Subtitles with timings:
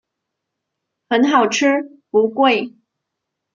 [1.09, 2.73] 很好吃不贵